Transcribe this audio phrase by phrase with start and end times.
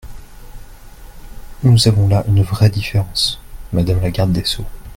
[1.61, 3.39] Nous avons là une vraie différence,
[3.71, 4.65] madame la garde des sceaux.